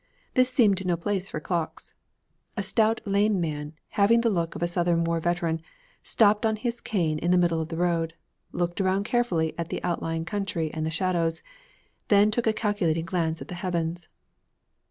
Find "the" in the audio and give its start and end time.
4.21-4.31, 7.29-7.37, 7.69-7.77, 9.69-9.83, 10.87-10.89, 13.47-13.53